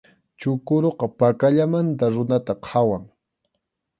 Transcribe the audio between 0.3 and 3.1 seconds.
Chukuruqa pakallamanta runata qhawan.